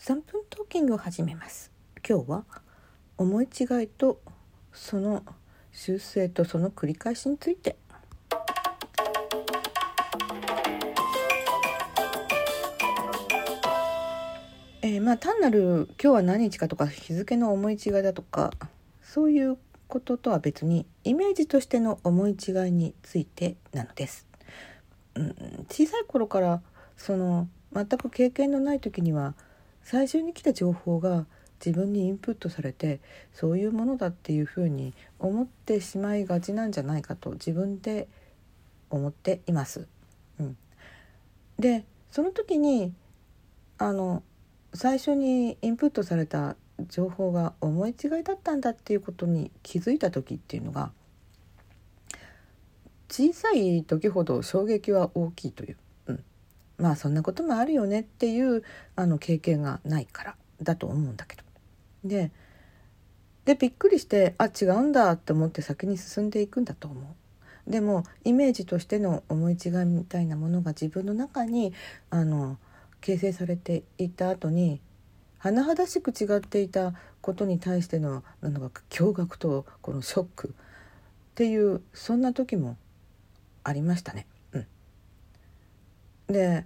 [0.00, 1.70] 3分トーキングを始めます
[2.08, 2.44] 今日は
[3.18, 4.18] 思い違いと
[4.72, 5.22] その
[5.72, 7.76] 修正とその繰り返しについて
[14.80, 18.52] えー、まあ単なる今日は何日かとか日付の思い違いだとか
[19.02, 24.26] そういうこととは別にイメージとしての思い違いについてなのです。
[25.14, 25.34] うん、
[25.68, 26.62] 小さい頃から
[26.96, 29.34] その全く経験のない時には
[29.82, 31.26] 最初に来た情報が
[31.64, 33.00] 自分にインプットされて
[33.34, 38.08] そういうものだっていうふうに思ってしまいがちなんじゃないかと自分で
[38.88, 39.86] 思っています。
[40.38, 40.56] うん、
[41.58, 42.92] でその時に
[43.78, 44.22] あの
[44.74, 46.56] 最初にインプットされた
[46.88, 50.92] 情報が思い違いだったんだっていうことに気づいた時っていうのが
[53.10, 55.76] 小さい時ほど衝撃は大きいという
[56.80, 58.62] まあそんなこともあるよねっていう
[58.96, 61.42] あの経験がないからだと思うんだけど。
[62.04, 62.30] で
[63.44, 67.70] でびっくりしてあ違うんだって思って先に進んでいくんだと思う。
[67.70, 71.72] でもイメージとしての思い違いみたいなものが自分の中に
[72.10, 72.58] あの
[73.00, 74.80] 形成されていた後に
[75.40, 82.76] 甚だしく違っていたことに対してのなんか驚愕とこのショックっていうそんな時も
[83.64, 84.26] ありましたね。
[86.32, 86.64] で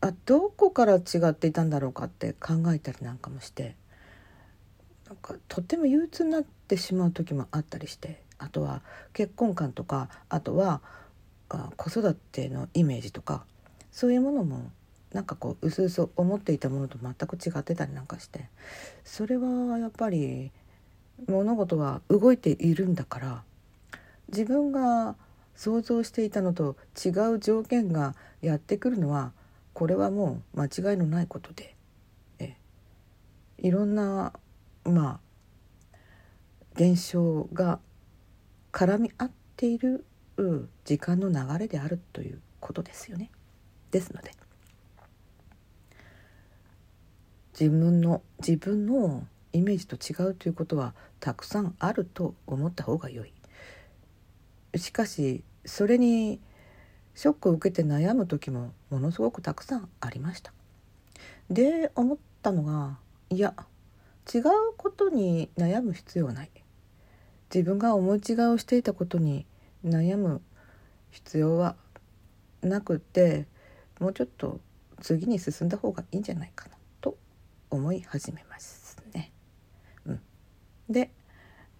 [0.00, 3.76] あどこから違っていたんだろうかって考えたりなんかもして
[5.06, 10.80] なんかとっても憂鬱になってしまう時もあったりしてあとは結婚観とかあとは
[11.48, 13.44] あ子育てのイメージとか
[13.92, 14.70] そういうものも
[15.12, 18.48] なんかこううすうす思っていたものと全く違ってたりなんかして
[19.04, 20.50] それはやっぱり
[21.28, 23.42] 物事は動いているんだから
[24.28, 25.14] 自分が
[25.54, 29.32] 想像していたのと違う条件がやってくるのは
[29.72, 31.74] これはもう間違いのないことで
[32.38, 32.56] え
[33.58, 34.32] いろんな
[34.84, 35.20] まあ
[36.74, 37.78] 現象が
[38.72, 40.04] 絡み合っている
[40.84, 43.30] 時間の流れであるということですよね。
[43.90, 44.32] ですので
[47.52, 53.32] 自分の自分のイメージと違うということはたくさんあると思った方が良い。
[54.76, 56.40] しかしそれに
[57.14, 60.52] ショックを受けて悩む時もものすごくたくさんありました。
[61.50, 63.54] で思ったのがいや
[64.32, 64.42] 違う
[64.76, 66.50] ことに悩む必要はない
[67.52, 69.44] 自分が思い違いをしていたことに
[69.84, 70.40] 悩む
[71.10, 71.76] 必要は
[72.62, 73.46] なくて
[74.00, 74.60] もうちょっと
[75.00, 77.18] 次に進んだ方がいいんじゃないかなと
[77.68, 79.32] 思い始めますね。
[80.06, 80.20] うん、
[80.88, 81.10] で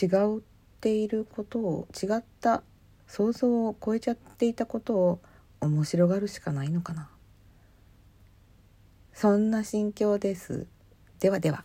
[0.00, 0.40] 違っ
[0.80, 2.62] ていることを違った
[3.06, 5.20] 想像を超えちゃっていたことを
[5.60, 7.08] 面白がるしかないのかな。
[9.12, 10.66] そんな心境です。
[11.20, 11.64] ではでは。